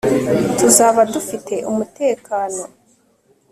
tuzaba 0.57 1.01
dufite 1.13 1.55
umutekano 1.71 2.61